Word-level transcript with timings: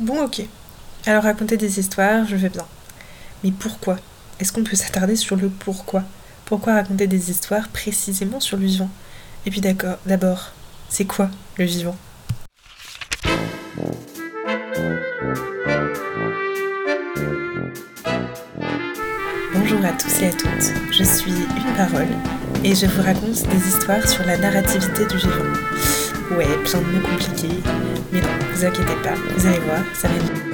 Bon 0.00 0.22
ok. 0.22 0.42
Alors 1.06 1.24
raconter 1.24 1.56
des 1.56 1.80
histoires, 1.80 2.24
je 2.24 2.36
veux 2.36 2.48
bien. 2.48 2.64
Mais 3.42 3.50
pourquoi? 3.50 3.96
Est-ce 4.38 4.52
qu'on 4.52 4.62
peut 4.62 4.76
s'attarder 4.76 5.16
sur 5.16 5.34
le 5.34 5.48
pourquoi? 5.48 6.04
Pourquoi 6.44 6.74
raconter 6.74 7.08
des 7.08 7.32
histoires 7.32 7.66
précisément 7.68 8.38
sur 8.38 8.58
le 8.58 8.66
vivant? 8.66 8.90
Et 9.44 9.50
puis 9.50 9.60
d'accord, 9.60 9.96
d'abord, 10.06 10.52
c'est 10.88 11.04
quoi 11.04 11.30
le 11.56 11.64
vivant? 11.64 11.96
Bonjour 19.52 19.84
à 19.84 19.92
tous 19.94 20.22
et 20.22 20.28
à 20.28 20.32
toutes, 20.32 20.72
je 20.92 21.02
suis 21.02 21.32
Une 21.32 21.74
Parole 21.76 22.06
et 22.62 22.76
je 22.76 22.86
vous 22.86 23.02
raconte 23.02 23.48
des 23.48 23.68
histoires 23.68 24.08
sur 24.08 24.24
la 24.24 24.38
narrativité 24.38 25.06
du 25.06 25.16
vivant. 25.16 25.97
Ouais, 26.30 26.44
plein 26.62 26.80
de 26.80 26.84
mots 26.84 27.08
compliqués, 27.08 27.58
mais 28.12 28.20
non, 28.20 28.28
vous 28.52 28.64
inquiétez 28.64 28.94
pas, 29.02 29.14
vous 29.14 29.46
allez 29.46 29.58
voir, 29.60 29.82
ça 29.94 30.08
va 30.08 30.14
être 30.16 30.48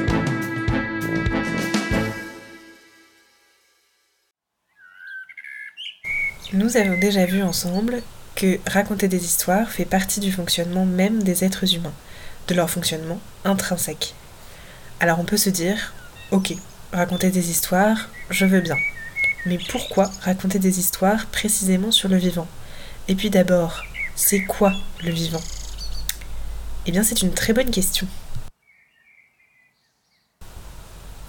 Nous 6.53 6.77
avons 6.77 6.97
déjà 7.01 7.27
vu 7.27 7.43
ensemble 7.43 8.03
que 8.37 8.61
raconter 8.71 9.09
des 9.09 9.25
histoires 9.25 9.69
fait 9.69 9.85
partie 9.85 10.21
du 10.21 10.31
fonctionnement 10.31 10.87
même 10.87 11.25
des 11.25 11.43
êtres 11.43 11.75
humains, 11.75 11.93
de 12.47 12.55
leur 12.55 12.71
fonctionnement 12.71 13.21
intrinsèque. 13.45 14.15
Alors 15.01 15.19
on 15.19 15.25
peut 15.25 15.37
se 15.37 15.51
dire, 15.51 15.93
ok, 16.31 16.55
raconter 16.93 17.31
des 17.31 17.51
histoires, 17.51 18.09
je 18.31 18.47
veux 18.47 18.61
bien. 18.61 18.77
Mais 19.47 19.59
pourquoi 19.71 20.11
raconter 20.21 20.61
des 20.61 20.79
histoires 20.79 21.27
précisément 21.27 21.91
sur 21.91 22.09
le 22.09 22.17
vivant? 22.17 22.47
Et 23.09 23.17
puis 23.17 23.31
d'abord, 23.31 23.83
c'est 24.15 24.45
quoi 24.45 24.73
le 25.03 25.11
vivant? 25.11 25.43
Eh 26.87 26.93
bien 26.93 27.03
c'est 27.03 27.23
une 27.23 27.33
très 27.33 27.55
bonne 27.55 27.71
question. 27.71 28.07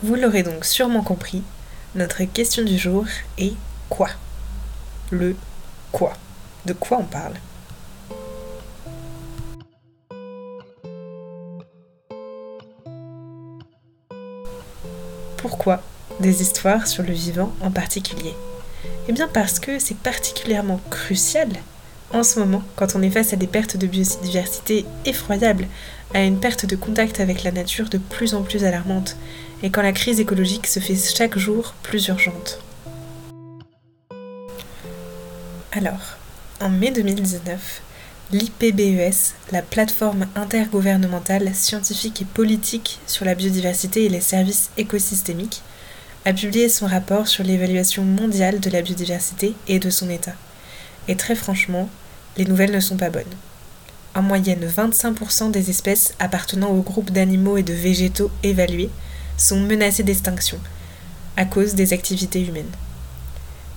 Vous 0.03 0.15
l'aurez 0.15 0.43
donc 0.43 0.65
sûrement 0.65 1.01
compris, 1.01 1.43
notre 1.95 2.23
question 2.25 2.63
du 2.63 2.77
jour 2.77 3.05
est 3.37 3.53
quoi? 3.89 4.09
Le 5.11 5.35
quoi 5.93 6.13
De 6.65 6.73
quoi 6.73 6.97
on 6.99 7.05
parle? 7.05 7.35
Pourquoi 15.37 15.81
des 16.19 16.41
histoires 16.41 16.87
sur 16.87 17.03
le 17.03 17.13
vivant 17.13 17.53
en 17.61 17.71
particulier? 17.71 18.33
Eh 19.07 19.13
bien 19.13 19.29
parce 19.29 19.59
que 19.59 19.79
c'est 19.79 19.97
particulièrement 19.97 20.81
crucial 20.89 21.47
en 22.15 22.23
ce 22.23 22.39
moment 22.39 22.63
quand 22.75 22.95
on 22.95 23.01
est 23.01 23.09
face 23.09 23.33
à 23.33 23.35
des 23.35 23.47
pertes 23.47 23.77
de 23.77 23.87
biodiversité 23.87 24.85
effroyables, 25.05 25.67
à 26.13 26.23
une 26.23 26.39
perte 26.39 26.65
de 26.65 26.75
contact 26.75 27.19
avec 27.19 27.43
la 27.43 27.51
nature 27.51 27.89
de 27.89 27.97
plus 27.97 28.33
en 28.33 28.41
plus 28.41 28.63
alarmante, 28.63 29.17
et 29.63 29.69
quand 29.69 29.81
la 29.81 29.91
crise 29.91 30.19
écologique 30.19 30.67
se 30.67 30.79
fait 30.79 30.95
chaque 30.95 31.37
jour 31.37 31.73
plus 31.83 32.07
urgente. 32.07 32.61
Alors, 35.73 36.15
en 36.61 36.69
mai 36.69 36.91
2019, 36.91 37.81
l'IPBES, 38.31 39.33
la 39.51 39.61
plateforme 39.61 40.27
intergouvernementale 40.35 41.53
scientifique 41.53 42.21
et 42.21 42.25
politique 42.25 42.99
sur 43.07 43.25
la 43.25 43.35
biodiversité 43.35 44.05
et 44.05 44.09
les 44.09 44.21
services 44.21 44.69
écosystémiques, 44.77 45.61
a 46.23 46.33
publié 46.33 46.69
son 46.69 46.87
rapport 46.87 47.27
sur 47.27 47.43
l'évaluation 47.43 48.03
mondiale 48.03 48.61
de 48.61 48.69
la 48.69 48.81
biodiversité 48.81 49.53
et 49.67 49.79
de 49.79 49.89
son 49.89 50.09
état. 50.09 50.33
Et 51.07 51.15
très 51.17 51.35
franchement, 51.35 51.89
les 52.37 52.45
nouvelles 52.45 52.71
ne 52.71 52.79
sont 52.79 52.97
pas 52.97 53.09
bonnes. 53.09 53.23
En 54.13 54.21
moyenne, 54.21 54.65
25% 54.65 55.51
des 55.51 55.69
espèces 55.69 56.13
appartenant 56.19 56.69
au 56.69 56.81
groupe 56.81 57.11
d'animaux 57.11 57.57
et 57.57 57.63
de 57.63 57.73
végétaux 57.73 58.31
évalués 58.43 58.89
sont 59.37 59.59
menacées 59.59 60.03
d'extinction 60.03 60.57
à 61.37 61.45
cause 61.45 61.75
des 61.75 61.91
activités 61.91 62.45
humaines. 62.45 62.71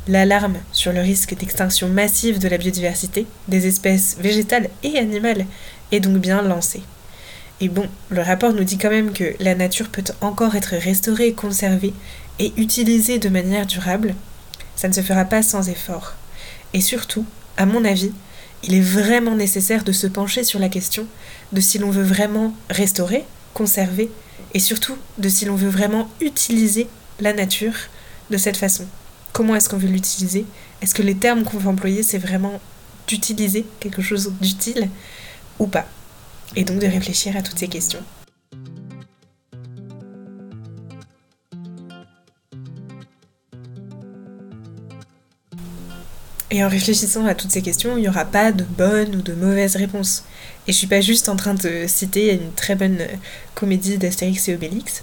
L'alarme 0.07 0.57
sur 0.73 0.93
le 0.93 1.01
risque 1.01 1.37
d'extinction 1.37 1.89
massive 1.89 2.39
de 2.39 2.49
la 2.49 2.57
biodiversité, 2.57 3.27
des 3.49 3.67
espèces 3.67 4.17
végétales 4.19 4.71
et 4.83 4.97
animales, 4.97 5.45
est 5.93 6.01
donc 6.01 6.19
bien 6.19 6.41
lancée. 6.41 6.83
Et 7.61 7.69
bon, 7.69 7.89
le 8.09 8.23
rapport 8.23 8.53
nous 8.53 8.65
dit 8.65 8.79
quand 8.79 8.91
même 8.91 9.13
que 9.13 9.35
la 9.41 9.55
nature 9.55 9.89
peut 9.89 10.05
encore 10.21 10.55
être 10.55 10.77
restaurée, 10.77 11.33
conservée 11.33 11.93
et 12.39 12.53
utilisée 12.57 13.19
de 13.19 13.29
manière 13.29 13.67
durable. 13.67 14.15
Ça 14.77 14.87
ne 14.87 14.93
se 14.93 15.03
fera 15.03 15.25
pas 15.25 15.43
sans 15.43 15.69
effort. 15.69 16.15
Et 16.73 16.81
surtout, 16.81 17.27
à 17.57 17.67
mon 17.67 17.85
avis, 17.85 18.13
il 18.65 18.75
est 18.75 18.81
vraiment 18.81 19.37
nécessaire 19.37 19.85
de 19.85 19.93
se 19.93 20.07
pencher 20.07 20.45
sur 20.45 20.59
la 20.59 20.69
question 20.69 21.07
de 21.53 21.61
si 21.61 21.79
l'on 21.79 21.91
veut 21.91 22.03
vraiment 22.03 22.55
restaurer, 22.71 23.25
conserver, 23.55 24.11
et 24.55 24.59
surtout 24.59 24.97
de 25.19 25.29
si 25.29 25.45
l'on 25.45 25.57
veut 25.57 25.69
vraiment 25.69 26.09
utiliser 26.21 26.89
la 27.21 27.33
nature 27.33 27.75
de 28.31 28.37
cette 28.37 28.57
façon. 28.57 28.87
Comment 29.33 29.55
est-ce 29.55 29.69
qu'on 29.69 29.77
veut 29.77 29.89
l'utiliser? 29.89 30.47
Est-ce 30.83 30.95
que 30.95 31.03
les 31.03 31.15
termes 31.15 31.45
qu'on 31.45 31.59
veut 31.59 31.69
employer, 31.69 32.03
c'est 32.03 32.19
vraiment 32.19 32.61
d'utiliser 33.07 33.65
quelque 33.81 34.03
chose 34.03 34.33
d'utile 34.41 34.89
ou 35.59 35.67
pas? 35.67 35.87
Et 36.57 36.65
donc 36.65 36.79
de 36.79 36.87
réfléchir 36.87 37.37
à 37.37 37.43
toutes 37.43 37.59
ces 37.59 37.69
questions. 37.69 38.03
Et 46.51 46.65
en 46.65 46.69
réfléchissant 46.69 47.27
à 47.27 47.35
toutes 47.35 47.51
ces 47.51 47.61
questions, 47.61 47.97
il 47.97 48.03
n'y 48.03 48.09
aura 48.09 48.25
pas 48.25 48.53
de 48.53 48.65
bonne 48.65 49.17
ou 49.17 49.23
de 49.23 49.35
mauvaise 49.35 49.77
réponse. 49.77 50.25
Et 50.67 50.73
je 50.73 50.79
suis 50.79 50.87
pas 50.87 51.03
juste 51.03 51.29
en 51.29 51.37
train 51.37 51.55
de 51.55 51.85
citer 51.87 52.33
une 52.33 52.53
très 52.53 52.75
bonne 52.75 52.99
comédie 53.55 53.99
d'Astérix 53.99 54.49
et 54.49 54.55
Obélix. 54.55 55.03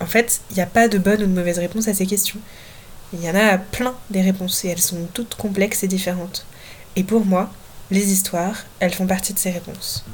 En 0.00 0.06
fait, 0.06 0.40
il 0.50 0.54
n'y 0.54 0.62
a 0.62 0.66
pas 0.66 0.88
de 0.88 0.98
bonne 0.98 1.22
ou 1.22 1.26
de 1.26 1.32
mauvaise 1.32 1.58
réponse 1.58 1.88
à 1.88 1.94
ces 1.94 2.06
questions. 2.06 2.38
Il 3.12 3.22
y 3.24 3.28
en 3.28 3.34
a 3.34 3.58
plein 3.58 3.94
des 4.10 4.22
réponses 4.22 4.64
et 4.64 4.68
elles 4.68 4.80
sont 4.80 5.08
toutes 5.12 5.34
complexes 5.34 5.82
et 5.82 5.88
différentes. 5.88 6.46
Et 6.94 7.02
pour 7.02 7.24
moi, 7.24 7.50
les 7.90 8.12
histoires, 8.12 8.64
elles 8.78 8.94
font 8.94 9.06
partie 9.06 9.34
de 9.34 9.38
ces 9.38 9.50
réponses. 9.50 10.04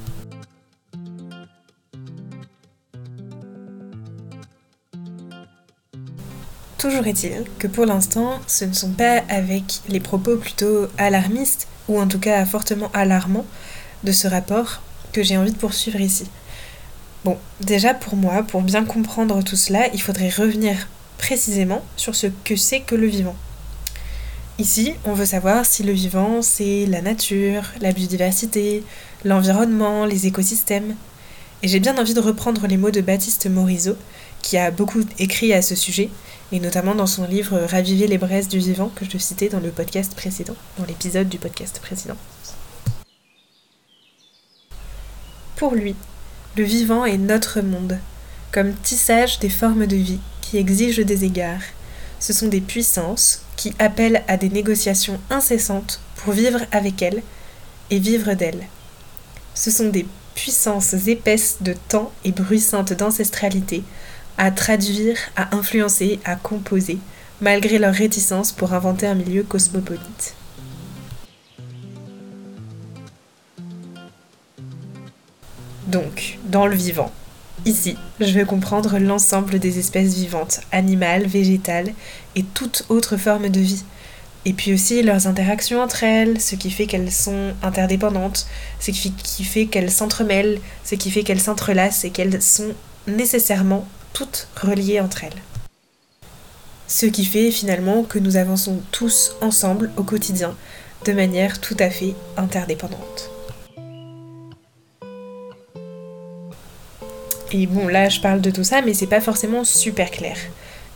Toujours 6.87 7.09
est-il 7.09 7.43
que 7.59 7.67
pour 7.67 7.85
l'instant, 7.85 8.39
ce 8.47 8.65
ne 8.65 8.73
sont 8.73 8.93
pas 8.93 9.25
avec 9.29 9.81
les 9.89 9.99
propos 9.99 10.37
plutôt 10.37 10.87
alarmistes, 10.99 11.67
ou 11.89 11.99
en 11.99 12.07
tout 12.07 12.21
cas 12.21 12.47
fortement 12.47 12.93
alarmants, 12.95 13.45
de 14.05 14.13
ce 14.13 14.29
rapport 14.29 14.83
que 15.13 15.25
j'ai 15.25 15.37
envie 15.37 15.51
de 15.51 15.57
poursuivre 15.57 16.01
ici. 16.01 16.31
Bon, 17.25 17.39
déjà 17.61 17.93
pour 17.93 18.15
moi, 18.15 18.45
pour 18.45 18.63
bien 18.63 18.85
comprendre 18.85 19.43
tout 19.43 19.57
cela, 19.57 19.89
il 19.95 20.01
faudrait 20.01 20.29
revenir 20.29 20.87
précisément 21.19 21.83
sur 21.97 22.15
ce 22.15 22.29
que 22.45 22.55
c'est 22.55 22.83
que 22.83 22.95
le 22.95 23.09
vivant. 23.09 23.35
Ici, 24.61 24.95
on 25.05 25.13
veut 25.13 25.27
savoir 25.27 25.67
si 25.67 25.83
le 25.83 25.93
vivant, 25.93 26.41
c'est 26.41 26.87
la 26.87 27.03
nature, 27.03 27.65
la 27.81 27.91
biodiversité, 27.91 28.85
l'environnement, 29.25 30.05
les 30.05 30.29
écosystèmes. 30.29 30.95
Et 31.65 31.69
j'ai 31.69 31.81
bien 31.81 31.99
envie 31.99 32.15
de 32.15 32.21
reprendre 32.21 32.69
les 32.69 32.77
mots 32.77 32.93
de 32.93 33.01
Baptiste 33.01 33.51
Morisot, 33.51 33.97
qui 34.47 34.59
a 34.59 34.71
beaucoup 34.71 35.01
écrit 35.19 35.53
à 35.53 35.61
ce 35.61 35.75
sujet, 35.75 36.09
et 36.53 36.61
notamment 36.61 36.95
dans 36.95 37.09
son 37.09 37.27
livre 37.27 37.59
Raviver 37.69 38.07
les 38.07 38.17
braises 38.17 38.47
du 38.47 38.61
vivant, 38.61 38.93
que 38.95 39.05
je 39.05 39.19
citais 39.19 39.49
dans 39.49 39.59
le 39.59 39.71
podcast 39.71 40.15
précédent, 40.15 40.55
dans 40.79 40.85
l'épisode 40.85 41.29
du 41.29 41.37
podcast 41.37 41.81
précédent. 41.83 42.15
Pour 45.57 45.75
lui, 45.75 45.97
le 46.57 46.63
vivant 46.63 47.05
est 47.05 47.19
notre 47.19 47.61
monde, 47.61 47.99
comme 48.53 48.73
tissage 48.75 49.41
des 49.41 49.51
formes 49.51 49.89
de 49.89 49.97
vie 49.97 50.21
qui 50.43 50.59
exigent 50.59 51.05
des 51.05 51.25
égards. 51.25 51.67
Ce 52.21 52.33
sont 52.33 52.47
des 52.47 52.61
puissances 52.61 53.43
qui 53.57 53.75
appellent 53.81 54.23
à 54.29 54.37
des 54.37 54.49
négociations 54.49 55.19
incessantes 55.29 55.99
pour 56.15 56.35
vivre 56.35 56.61
avec 56.71 57.03
elles 57.03 57.25
et 57.91 57.99
vivre 57.99 58.35
d'elles. 58.35 58.69
Ce 59.55 59.73
sont 59.73 59.89
des 59.89 60.07
puissances 60.37 60.95
épaisses 61.09 61.57
de 61.63 61.75
temps 61.89 62.13
et 62.25 62.31
bruissantes 62.31 62.93
d'ancestralité 62.93 63.83
à 64.39 64.51
traduire, 64.51 65.17
à 65.37 65.55
influencer, 65.57 66.21
à 66.25 66.37
composer, 66.37 66.99
malgré 67.41 67.79
leur 67.79 67.95
réticence 67.95 68.53
pour 68.53 68.73
inventer 68.73 69.07
un 69.07 69.15
milieu 69.15 69.43
cosmopolite. 69.43 70.35
Donc, 75.89 76.39
dans 76.45 76.67
le 76.67 76.75
vivant, 76.75 77.13
Ici, 77.65 77.97
je 78.21 78.31
vais 78.33 78.45
comprendre 78.45 78.99
l'ensemble 78.99 79.59
des 79.59 79.79
espèces 79.79 80.15
vivantes, 80.15 80.61
animales, 80.71 81.27
végétales 81.27 81.93
et 82.37 82.45
toute 82.45 82.85
autre 82.91 83.17
forme 83.17 83.49
de 83.49 83.61
vie. 83.61 83.83
Et 84.45 84.53
puis 84.53 84.73
aussi 84.73 85.03
leurs 85.03 85.27
interactions 85.27 85.83
entre 85.83 86.05
elles, 86.05 86.41
ce 86.41 86.55
qui 86.55 86.71
fait 86.71 86.87
qu'elles 86.87 87.11
sont 87.11 87.55
interdépendantes, 87.65 88.47
ce 88.79 88.93
qui 88.93 89.43
fait 89.43 89.67
qu'elles 89.67 89.91
s'entremêlent, 89.91 90.61
ce 90.85 90.95
qui 90.95 91.11
fait 91.11 91.25
qu'elles 91.25 91.41
s'entrelacent 91.41 92.05
et 92.05 92.11
qu'elles 92.11 92.41
sont 92.41 92.73
nécessairement 93.09 93.89
toutes 94.17 94.49
reliées 94.57 94.99
entre 94.99 95.25
elles. 95.25 95.43
Ce 96.89 97.05
qui 97.05 97.27
fait 97.27 97.51
finalement 97.51 98.03
que 98.03 98.19
nous 98.19 98.39
avançons 98.39 98.81
tous 98.91 99.37
ensemble 99.43 99.91
au 99.99 100.05
quotidien 100.05 100.57
de 101.05 101.13
manière 101.13 101.61
tout 101.61 101.77
à 101.79 101.91
fait 101.91 102.15
interdépendante. 102.39 103.31
Et 107.53 107.67
bon, 107.67 107.89
là 107.89 108.09
je 108.09 108.21
parle 108.21 108.41
de 108.41 108.51
tout 108.51 108.65
ça, 108.65 108.81
mais 108.81 108.95
c'est 108.95 109.07
pas 109.07 109.21
forcément 109.21 109.65
super 109.65 110.11
clair. 110.11 110.39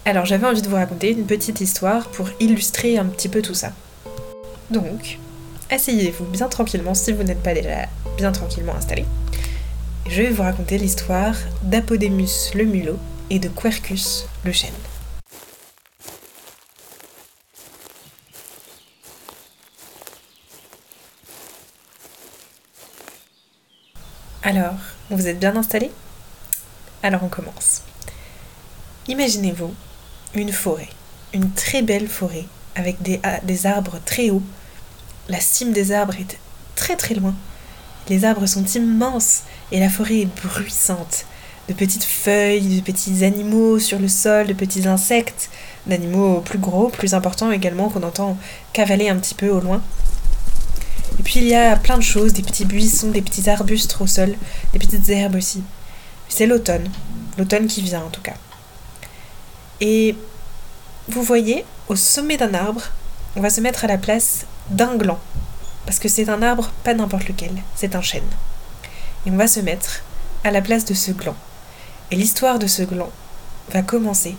Alors 0.06 0.24
j'avais 0.24 0.46
envie 0.46 0.62
de 0.62 0.68
vous 0.68 0.76
raconter 0.76 1.10
une 1.10 1.26
petite 1.26 1.60
histoire 1.60 2.08
pour 2.08 2.30
illustrer 2.40 2.96
un 2.96 3.04
petit 3.04 3.28
peu 3.28 3.42
tout 3.42 3.54
ça. 3.54 3.72
Donc, 4.70 5.18
asseyez-vous 5.68 6.24
bien 6.24 6.48
tranquillement 6.48 6.94
si 6.94 7.12
vous 7.12 7.24
n'êtes 7.24 7.42
pas 7.42 7.52
déjà 7.52 7.86
bien 8.16 8.32
tranquillement 8.32 8.76
installé. 8.76 9.04
Je 10.10 10.22
vais 10.22 10.30
vous 10.30 10.42
raconter 10.42 10.76
l'histoire 10.76 11.36
d'Apodémus 11.62 12.52
le 12.56 12.64
mulot 12.64 12.98
et 13.30 13.38
de 13.38 13.48
Quercus 13.48 14.26
le 14.44 14.50
chêne. 14.50 14.74
Alors, 24.42 24.74
vous 25.10 25.28
êtes 25.28 25.38
bien 25.38 25.54
installé 25.54 25.92
Alors 27.04 27.22
on 27.22 27.28
commence. 27.28 27.82
Imaginez-vous 29.06 29.72
une 30.34 30.52
forêt, 30.52 30.88
une 31.32 31.52
très 31.52 31.82
belle 31.82 32.08
forêt, 32.08 32.46
avec 32.74 33.00
des, 33.00 33.20
des, 33.44 33.66
arbres 33.66 34.00
très 34.04 34.30
hauts. 34.30 34.42
La 35.28 35.38
cime 35.38 35.72
des 35.72 35.92
arbres 35.92 36.16
est 36.18 36.36
très 36.74 36.96
très 36.96 37.14
loin. 37.14 37.36
Les 38.10 38.24
arbres 38.24 38.46
sont 38.46 38.64
immenses 38.64 39.42
et 39.70 39.78
la 39.78 39.88
forêt 39.88 40.22
est 40.22 40.42
bruissante. 40.44 41.26
De 41.68 41.74
petites 41.74 42.02
feuilles, 42.02 42.80
de 42.80 42.80
petits 42.80 43.24
animaux 43.24 43.78
sur 43.78 44.00
le 44.00 44.08
sol, 44.08 44.48
de 44.48 44.52
petits 44.52 44.88
insectes, 44.88 45.48
d'animaux 45.86 46.40
plus 46.40 46.58
gros, 46.58 46.88
plus 46.88 47.14
importants 47.14 47.52
également 47.52 47.88
qu'on 47.88 48.02
entend 48.02 48.36
cavaler 48.72 49.08
un 49.08 49.16
petit 49.16 49.36
peu 49.36 49.48
au 49.48 49.60
loin. 49.60 49.80
Et 51.20 51.22
puis 51.22 51.38
il 51.38 51.46
y 51.46 51.54
a 51.54 51.76
plein 51.76 51.98
de 51.98 52.02
choses, 52.02 52.32
des 52.32 52.42
petits 52.42 52.64
buissons, 52.64 53.12
des 53.12 53.22
petits 53.22 53.48
arbustes 53.48 53.96
au 54.00 54.08
sol, 54.08 54.34
des 54.72 54.80
petites 54.80 55.08
herbes 55.08 55.36
aussi. 55.36 55.62
C'est 56.28 56.46
l'automne, 56.46 56.90
l'automne 57.38 57.68
qui 57.68 57.80
vient 57.80 58.02
en 58.02 58.10
tout 58.10 58.22
cas. 58.22 58.34
Et 59.80 60.16
vous 61.06 61.22
voyez, 61.22 61.64
au 61.86 61.94
sommet 61.94 62.36
d'un 62.36 62.54
arbre, 62.54 62.82
on 63.36 63.40
va 63.40 63.50
se 63.50 63.60
mettre 63.60 63.84
à 63.84 63.88
la 63.88 63.98
place 63.98 64.46
d'un 64.68 64.96
gland. 64.96 65.20
Parce 65.86 65.98
que 65.98 66.08
c'est 66.08 66.28
un 66.28 66.42
arbre, 66.42 66.70
pas 66.84 66.94
n'importe 66.94 67.28
lequel, 67.28 67.52
c'est 67.74 67.94
un 67.94 68.02
chêne. 68.02 68.22
Et 69.26 69.30
on 69.30 69.36
va 69.36 69.46
se 69.46 69.60
mettre 69.60 70.02
à 70.44 70.50
la 70.50 70.62
place 70.62 70.84
de 70.84 70.94
ce 70.94 71.10
gland. 71.10 71.36
Et 72.10 72.16
l'histoire 72.16 72.58
de 72.58 72.66
ce 72.66 72.82
gland 72.82 73.10
va 73.70 73.82
commencer 73.82 74.36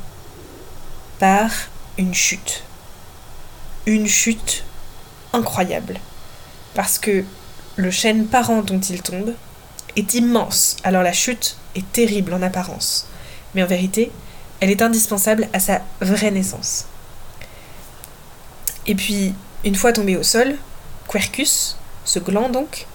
par 1.19 1.51
une 1.97 2.13
chute. 2.13 2.63
Une 3.85 4.07
chute 4.07 4.63
incroyable 5.33 5.99
parce 6.73 6.99
que 6.99 7.23
le 7.75 7.91
chêne 7.91 8.27
parent 8.27 8.61
dont 8.61 8.79
il 8.79 9.01
tombe 9.01 9.33
est 9.95 10.13
immense, 10.13 10.77
alors 10.83 11.03
la 11.03 11.13
chute 11.13 11.57
est 11.75 11.89
terrible 11.91 12.33
en 12.33 12.41
apparence, 12.41 13.07
mais 13.53 13.63
en 13.63 13.67
vérité, 13.67 14.11
elle 14.59 14.69
est 14.69 14.81
indispensable 14.81 15.47
à 15.53 15.59
sa 15.59 15.81
vraie 15.99 16.31
naissance. 16.31 16.85
Et 18.87 18.95
puis, 18.95 19.33
une 19.63 19.75
fois 19.75 19.93
tombé 19.93 20.17
au 20.17 20.23
sol, 20.23 20.55
Quercus, 21.11 21.75
ce 22.05 22.19
gland 22.19 22.49
donc, 22.49 22.87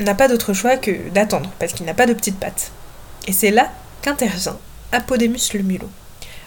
n'a 0.00 0.14
pas 0.14 0.28
d'autre 0.28 0.54
choix 0.54 0.76
que 0.76 1.10
d'attendre, 1.10 1.50
parce 1.58 1.72
qu'il 1.72 1.84
n'a 1.84 1.94
pas 1.94 2.06
de 2.06 2.14
petites 2.14 2.38
pattes. 2.38 2.70
Et 3.26 3.32
c'est 3.32 3.50
là 3.50 3.70
qu'intervient 4.02 4.58
Apodémus 4.92 5.52
le 5.52 5.62
mulot. 5.62 5.90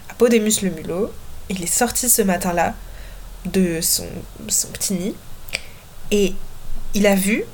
Apodémus 0.08 0.62
le 0.62 0.70
mulot, 0.70 1.12
il 1.50 1.62
est 1.62 1.66
sorti 1.66 2.08
ce 2.08 2.22
matin-là 2.22 2.74
de 3.44 3.80
son, 3.80 4.06
petit 4.72 4.94
nid, 4.94 5.14
et 6.10 6.34
il 6.94 7.06
a 7.06 7.14
vu 7.14 7.44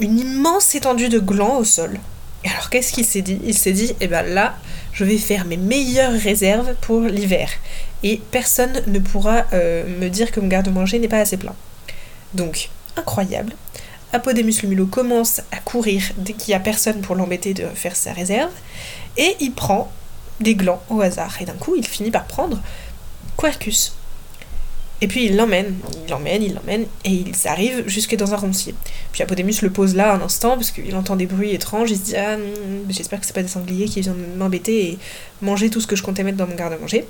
une 0.00 0.18
immense 0.18 0.74
étendue 0.74 1.08
de 1.08 1.18
glands 1.18 1.58
au 1.58 1.64
sol. 1.64 1.98
Et 2.44 2.48
alors 2.48 2.70
qu'est-ce 2.70 2.92
qu'il 2.92 3.04
s'est 3.04 3.22
dit? 3.22 3.40
Il 3.44 3.56
s'est 3.56 3.72
dit, 3.72 3.94
eh 4.00 4.06
ben 4.06 4.22
là, 4.22 4.56
je 4.92 5.04
vais 5.04 5.18
faire 5.18 5.44
mes 5.44 5.56
meilleures 5.56 6.12
réserves 6.12 6.74
pour 6.80 7.00
l'hiver. 7.00 7.50
Et 8.02 8.20
personne 8.30 8.82
ne 8.86 8.98
pourra 8.98 9.44
euh, 9.52 9.84
me 9.98 10.08
dire 10.08 10.30
que 10.30 10.40
mon 10.40 10.46
garde-manger 10.46 10.98
n'est 10.98 11.08
pas 11.08 11.20
assez 11.20 11.36
plein. 11.36 11.54
Donc, 12.34 12.70
incroyable. 12.96 13.54
Apodémus 14.12 14.62
le 14.62 14.68
mulot 14.68 14.86
commence 14.86 15.40
à 15.50 15.58
courir 15.58 16.02
dès 16.16 16.32
qu'il 16.32 16.52
n'y 16.52 16.54
a 16.54 16.60
personne 16.60 17.00
pour 17.00 17.16
l'embêter 17.16 17.54
de 17.54 17.66
faire 17.74 17.96
sa 17.96 18.12
réserve. 18.12 18.52
Et 19.16 19.36
il 19.40 19.52
prend 19.52 19.90
des 20.40 20.54
glands 20.54 20.82
au 20.88 21.00
hasard. 21.00 21.36
Et 21.40 21.44
d'un 21.44 21.54
coup, 21.54 21.74
il 21.76 21.86
finit 21.86 22.10
par 22.10 22.24
prendre 22.24 22.60
Quercus, 23.36 23.92
et 25.02 25.08
puis 25.08 25.26
il 25.26 25.36
l'emmène, 25.36 25.74
il 26.04 26.10
l'emmène, 26.10 26.42
il 26.42 26.54
l'emmène, 26.54 26.86
et 27.04 27.10
ils 27.10 27.48
arrivent 27.48 27.86
jusque 27.86 28.16
dans 28.16 28.32
un 28.32 28.36
roncier. 28.36 28.74
Puis 29.12 29.22
Apodémus 29.22 29.60
le 29.62 29.68
pose 29.68 29.94
là 29.94 30.14
un 30.14 30.22
instant, 30.22 30.54
parce 30.54 30.70
qu'il 30.70 30.94
entend 30.96 31.16
des 31.16 31.26
bruits 31.26 31.52
étranges, 31.52 31.90
il 31.90 31.98
se 31.98 32.02
dit 32.02 32.16
Ah, 32.16 32.36
j'espère 32.88 33.20
que 33.20 33.26
c'est 33.26 33.34
pas 33.34 33.42
des 33.42 33.48
sangliers 33.48 33.86
qui 33.86 34.00
viennent 34.00 34.36
m'embêter 34.38 34.92
et 34.92 34.98
manger 35.42 35.68
tout 35.68 35.82
ce 35.82 35.86
que 35.86 35.96
je 35.96 36.02
comptais 36.02 36.22
mettre 36.22 36.38
dans 36.38 36.46
mon 36.46 36.54
garde-manger. 36.54 37.06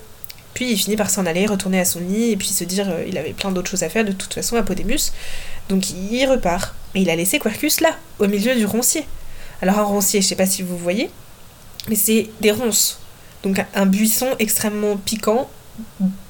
Puis 0.57 0.73
il 0.73 0.79
finit 0.79 0.97
par 0.97 1.11
s'en 1.11 1.27
aller, 1.27 1.45
retourner 1.45 1.81
à 1.81 1.85
son 1.85 2.01
nid, 2.01 2.31
et 2.31 2.37
puis 2.39 2.49
se 2.49 2.65
dire 2.65 2.89
euh, 2.89 3.05
il 3.07 3.19
avait 3.19 3.35
plein 3.35 3.53
d'autres 3.53 3.71
choses 3.71 3.83
à 3.83 3.91
faire 3.91 4.07
de 4.07 4.13
toute 4.13 4.33
façon, 4.33 4.57
Apodémus. 4.57 5.13
Donc 5.69 5.91
il 5.91 6.25
repart. 6.25 6.75
Et 6.95 7.03
il 7.03 7.11
a 7.11 7.15
laissé 7.15 7.39
Quercus 7.39 7.83
là, 7.83 7.91
au 8.21 8.27
milieu 8.27 8.55
du 8.55 8.65
roncier. 8.65 9.07
Alors 9.61 9.79
un 9.79 9.83
roncier, 9.83 10.23
je 10.23 10.29
sais 10.29 10.35
pas 10.35 10.47
si 10.47 10.63
vous 10.63 10.79
voyez, 10.79 11.11
mais 11.91 11.95
c'est 11.95 12.31
des 12.41 12.53
ronces. 12.53 13.01
Donc 13.43 13.63
un 13.75 13.85
buisson 13.85 14.29
extrêmement 14.39 14.97
piquant, 14.97 15.51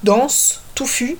dense, 0.03 0.61
touffu, 0.75 1.15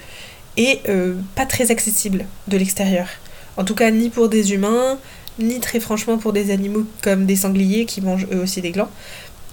et 0.57 0.81
euh, 0.89 1.15
pas 1.35 1.45
très 1.45 1.71
accessible 1.71 2.25
de 2.49 2.57
l'extérieur. 2.57 3.07
En 3.55 3.63
tout 3.63 3.75
cas, 3.75 3.89
ni 3.89 4.09
pour 4.09 4.27
des 4.27 4.51
humains, 4.51 4.99
ni 5.39 5.61
très 5.61 5.79
franchement 5.79 6.17
pour 6.17 6.33
des 6.33 6.51
animaux 6.51 6.85
comme 7.01 7.25
des 7.25 7.37
sangliers 7.37 7.85
qui 7.85 8.01
mangent 8.01 8.27
eux 8.33 8.41
aussi 8.41 8.59
des 8.59 8.71
glands, 8.71 8.91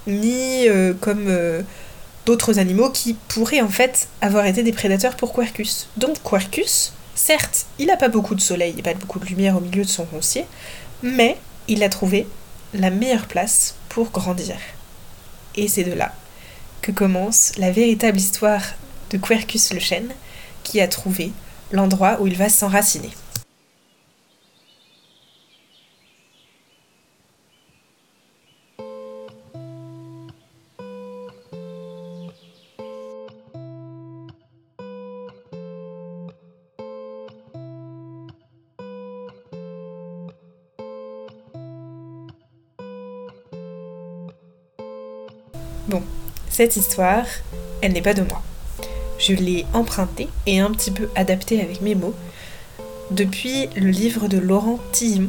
ni 0.09 0.69
euh, 0.69 0.93
comme 1.01 1.29
d'autres 2.27 2.59
animaux 2.59 2.91
qui 2.91 3.15
pourraient 3.29 3.61
en 3.61 3.69
fait 3.69 4.09
avoir 4.21 4.47
été 4.47 4.63
des 4.63 4.73
prédateurs 4.73 5.17
pour 5.17 5.33
Quercus. 5.33 5.89
Donc 5.97 6.17
Quercus, 6.23 6.93
certes, 7.15 7.67
il 7.79 7.87
n'a 7.87 7.97
pas 7.97 8.09
beaucoup 8.09 8.35
de 8.35 8.41
soleil 8.41 8.75
et 8.79 8.83
pas 8.83 8.95
beaucoup 8.95 9.19
de 9.19 9.27
lumière 9.27 9.57
au 9.57 9.61
milieu 9.61 9.85
de 9.85 9.89
son 9.89 10.05
roncier, 10.05 10.47
mais 11.03 11.37
il 11.69 11.83
a 11.83 11.89
trouvé 11.89 12.27
la 12.73 12.91
meilleure 12.91 13.27
place 13.27 13.77
pour 13.89 14.11
grandir. 14.11 14.57
Et 15.57 15.69
c'est 15.69 15.85
de 15.85 15.93
là 15.93 16.15
que 16.83 16.93
commence 16.93 17.53
la 17.57 17.71
véritable 17.71 18.19
histoire 18.19 18.63
de 19.11 19.17
Quercus 19.17 19.73
le 19.73 19.81
chêne, 19.81 20.11
qui 20.63 20.81
a 20.81 20.89
trouvé 20.89 21.33
l'endroit 21.73 22.19
où 22.21 22.27
il 22.27 22.37
va 22.37 22.49
s'enraciner. 22.49 23.11
Bon, 45.89 46.03
cette 46.49 46.77
histoire, 46.77 47.27
elle 47.83 47.93
n'est 47.93 48.03
pas 48.03 48.15
de 48.15 48.23
moi 48.23 48.43
je 49.19 49.33
l'ai 49.33 49.67
emprunté 49.73 50.29
et 50.47 50.61
un 50.61 50.71
petit 50.71 50.91
peu 50.91 51.09
adapté 51.15 51.61
avec 51.61 51.81
mes 51.81 51.95
mots 51.95 52.15
depuis 53.11 53.69
le 53.77 53.91
livre 53.91 54.29
de 54.29 54.39
Laurent 54.39 54.79
Tillon 54.93 55.29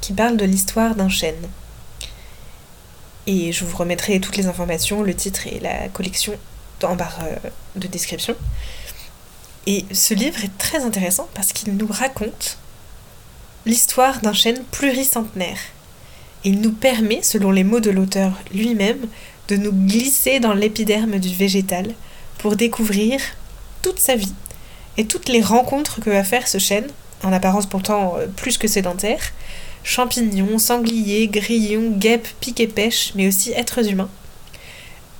qui 0.00 0.12
parle 0.12 0.36
de 0.36 0.44
l'histoire 0.44 0.94
d'un 0.94 1.08
chêne. 1.08 1.48
Et 3.26 3.52
je 3.52 3.64
vous 3.64 3.76
remettrai 3.76 4.20
toutes 4.20 4.36
les 4.36 4.46
informations, 4.46 5.02
le 5.02 5.14
titre 5.14 5.46
et 5.46 5.58
la 5.60 5.88
collection 5.88 6.34
en 6.82 6.96
barre 6.96 7.20
euh, 7.22 7.36
de 7.76 7.86
description. 7.86 8.36
Et 9.66 9.86
ce 9.92 10.12
livre 10.12 10.44
est 10.44 10.58
très 10.58 10.84
intéressant 10.84 11.26
parce 11.32 11.54
qu'il 11.54 11.74
nous 11.74 11.86
raconte 11.86 12.58
l'histoire 13.64 14.20
d'un 14.20 14.34
chêne 14.34 14.62
pluricentenaire. 14.70 15.58
Il 16.44 16.60
nous 16.60 16.72
permet, 16.72 17.22
selon 17.22 17.50
les 17.50 17.64
mots 17.64 17.80
de 17.80 17.90
l'auteur 17.90 18.32
lui-même, 18.52 19.06
de 19.48 19.56
nous 19.56 19.72
glisser 19.72 20.40
dans 20.40 20.52
l'épiderme 20.52 21.18
du 21.18 21.34
végétal 21.34 21.94
pour 22.38 22.56
découvrir 22.56 23.20
toute 23.82 23.98
sa 23.98 24.14
vie 24.16 24.34
et 24.96 25.06
toutes 25.06 25.28
les 25.28 25.40
rencontres 25.40 26.00
que 26.00 26.10
va 26.10 26.22
faire 26.22 26.46
ce 26.46 26.58
chêne, 26.58 26.86
en 27.22 27.32
apparence 27.32 27.66
pourtant 27.66 28.16
euh, 28.18 28.26
plus 28.26 28.58
que 28.58 28.68
sédentaire, 28.68 29.32
champignons, 29.82 30.58
sangliers, 30.58 31.28
grillons, 31.28 31.90
guêpes, 31.90 32.28
piques 32.40 32.60
et 32.60 32.66
pêches, 32.66 33.12
mais 33.14 33.26
aussi 33.26 33.52
êtres 33.52 33.88
humains. 33.88 34.10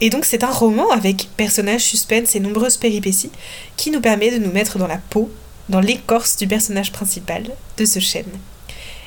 Et 0.01 0.11
donc 0.11 0.25
c'est 0.25 0.45
un 0.45 0.51
roman 0.51 0.91
avec 0.91 1.29
personnages, 1.37 1.85
suspense 1.85 2.35
et 2.35 2.41
nombreuses 2.41 2.77
péripéties 2.77 3.31
qui 3.77 3.91
nous 3.91 4.01
permet 4.01 4.31
de 4.31 4.45
nous 4.45 4.53
mettre 4.53 4.79
dans 4.79 4.87
la 4.87 4.99
peau, 4.99 5.31
dans 5.69 5.81
l'écorce 5.81 6.37
du 6.37 6.47
personnage 6.47 6.93
principal 6.93 7.45
de 7.79 7.85
ce 7.85 8.01
chêne. 8.01 8.25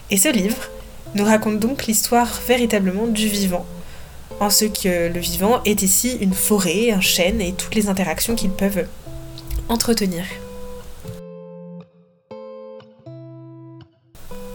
Et 0.09 0.17
ce 0.17 0.29
livre 0.29 0.69
nous 1.17 1.25
raconte 1.25 1.59
donc 1.59 1.87
l'histoire 1.87 2.39
véritablement 2.47 3.07
du 3.07 3.27
vivant, 3.27 3.65
en 4.39 4.51
ce 4.51 4.65
que 4.65 5.11
le 5.11 5.19
vivant 5.19 5.63
est 5.65 5.81
ici 5.81 6.15
une 6.21 6.33
forêt, 6.33 6.91
un 6.91 7.01
chêne 7.01 7.41
et 7.41 7.53
toutes 7.53 7.73
les 7.73 7.89
interactions 7.89 8.35
qu'ils 8.35 8.51
peuvent 8.51 8.87
entretenir. 9.67 10.23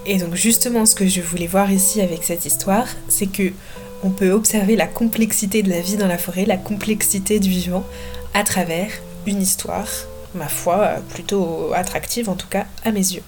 Et 0.06 0.18
donc 0.18 0.36
justement 0.36 0.86
ce 0.86 0.94
que 0.94 1.08
je 1.08 1.20
voulais 1.20 1.48
voir 1.48 1.70
ici 1.72 2.00
avec 2.00 2.22
cette 2.22 2.44
histoire, 2.44 2.86
c'est 3.08 3.26
que 3.26 3.52
on 4.04 4.10
peut 4.10 4.30
observer 4.30 4.76
la 4.76 4.86
complexité 4.86 5.62
de 5.62 5.70
la 5.70 5.80
vie 5.80 5.96
dans 5.96 6.08
la 6.08 6.18
forêt, 6.18 6.44
la 6.44 6.56
complexité 6.56 7.40
du 7.40 7.50
vivant, 7.50 7.84
à 8.34 8.44
travers 8.44 8.90
une 9.26 9.42
histoire, 9.42 9.88
ma 10.34 10.48
foi, 10.48 10.96
plutôt 11.08 11.72
attractive 11.74 12.28
en 12.28 12.34
tout 12.34 12.48
cas 12.48 12.66
à 12.84 12.92
mes 12.92 13.14
yeux. 13.14 13.22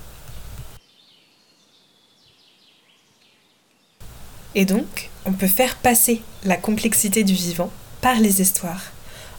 Et 4.54 4.64
donc, 4.64 5.10
on 5.26 5.32
peut 5.32 5.48
faire 5.48 5.76
passer 5.76 6.22
la 6.44 6.56
complexité 6.56 7.24
du 7.24 7.34
vivant 7.34 7.70
par 8.00 8.20
les 8.20 8.40
histoires, 8.40 8.92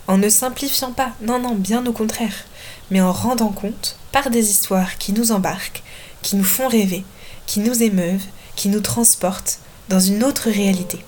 en 0.08 0.18
ne 0.18 0.30
simplifiant 0.30 0.92
pas, 0.92 1.12
non, 1.22 1.40
non, 1.40 1.56
bien 1.56 1.86
au 1.86 1.92
contraire, 1.92 2.46
mais 2.92 3.02
en 3.02 3.12
rendant 3.12 3.52
compte 3.52 3.98
par 4.12 4.30
des 4.30 4.50
histoires 4.50 4.98
qui 4.98 5.14
nous 5.14 5.32
embarquent, 5.32 5.84
qui 6.22 6.36
nous 6.36 6.44
font 6.44 6.68
rêver, 6.68 7.06
qui 7.46 7.60
nous 7.60 7.84
émeuvent, 7.84 8.26
qui 8.56 8.70
nous 8.70 8.82
transportent 8.82 9.60
dans 9.90 10.00
une 10.00 10.24
autre 10.24 10.50
réalité. 10.50 11.00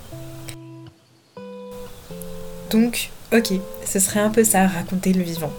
Donc, 2.69 3.09
ok, 3.33 3.53
ce 3.85 3.99
serait 3.99 4.19
un 4.19 4.29
peu 4.29 4.43
ça, 4.43 4.67
raconter 4.67 5.13
le 5.13 5.23
vivant. 5.23 5.51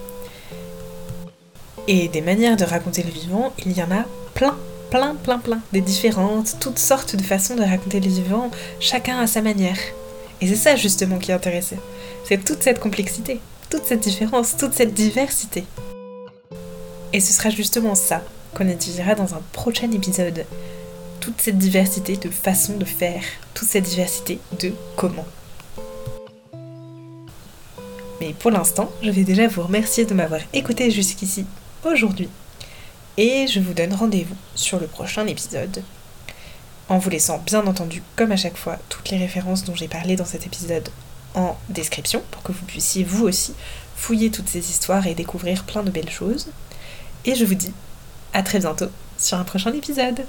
Et 1.86 2.08
des 2.08 2.20
manières 2.20 2.56
de 2.56 2.64
raconter 2.64 3.02
le 3.02 3.10
vivant, 3.10 3.52
il 3.64 3.72
y 3.72 3.82
en 3.82 3.90
a 3.90 4.04
plein, 4.34 4.56
plein, 4.90 5.14
plein, 5.14 5.38
plein, 5.38 5.60
des 5.72 5.80
différentes, 5.80 6.56
toutes 6.60 6.78
sortes 6.78 7.16
de 7.16 7.22
façons 7.22 7.56
de 7.56 7.62
raconter 7.62 8.00
le 8.00 8.08
vivant, 8.08 8.50
chacun 8.80 9.18
à 9.18 9.26
sa 9.26 9.42
manière. 9.42 9.78
Et 10.40 10.46
c'est 10.46 10.56
ça 10.56 10.76
justement 10.76 11.18
qui 11.18 11.30
est 11.30 11.34
intéressant. 11.34 11.76
C'est 12.24 12.44
toute 12.44 12.62
cette 12.62 12.80
complexité, 12.80 13.40
toute 13.70 13.84
cette 13.84 14.00
différence, 14.00 14.56
toute 14.56 14.74
cette 14.74 14.94
diversité. 14.94 15.64
Et 17.12 17.20
ce 17.20 17.32
sera 17.32 17.50
justement 17.50 17.94
ça 17.94 18.22
qu'on 18.54 18.68
étudiera 18.68 19.14
dans 19.14 19.34
un 19.34 19.42
prochain 19.52 19.90
épisode. 19.92 20.44
Toute 21.20 21.40
cette 21.40 21.58
diversité 21.58 22.16
de 22.16 22.30
façons 22.30 22.76
de 22.76 22.84
faire, 22.84 23.22
toute 23.54 23.68
cette 23.68 23.84
diversité 23.84 24.38
de 24.60 24.72
comment. 24.96 25.26
Mais 28.20 28.34
pour 28.38 28.50
l'instant, 28.50 28.90
je 29.02 29.10
vais 29.10 29.24
déjà 29.24 29.46
vous 29.48 29.62
remercier 29.62 30.04
de 30.04 30.14
m'avoir 30.14 30.40
écouté 30.52 30.90
jusqu'ici 30.90 31.44
aujourd'hui. 31.84 32.28
Et 33.18 33.48
je 33.48 33.58
vous 33.58 33.74
donne 33.74 33.92
rendez-vous 33.92 34.36
sur 34.54 34.78
le 34.78 34.86
prochain 34.86 35.26
épisode. 35.26 35.82
En 36.88 36.98
vous 36.98 37.10
laissant 37.10 37.42
bien 37.44 37.66
entendu, 37.66 38.00
comme 38.14 38.30
à 38.30 38.36
chaque 38.36 38.56
fois, 38.56 38.78
toutes 38.88 39.10
les 39.10 39.18
références 39.18 39.64
dont 39.64 39.74
j'ai 39.74 39.88
parlé 39.88 40.14
dans 40.14 40.24
cet 40.24 40.46
épisode 40.46 40.88
en 41.34 41.58
description 41.68 42.22
pour 42.30 42.44
que 42.44 42.52
vous 42.52 42.64
puissiez 42.64 43.02
vous 43.02 43.26
aussi 43.26 43.54
fouiller 43.96 44.30
toutes 44.30 44.48
ces 44.48 44.70
histoires 44.70 45.08
et 45.08 45.16
découvrir 45.16 45.64
plein 45.64 45.82
de 45.82 45.90
belles 45.90 46.08
choses. 46.08 46.46
Et 47.24 47.34
je 47.34 47.44
vous 47.44 47.56
dis 47.56 47.72
à 48.32 48.44
très 48.44 48.60
bientôt 48.60 48.88
sur 49.18 49.36
un 49.36 49.44
prochain 49.44 49.72
épisode. 49.72 50.24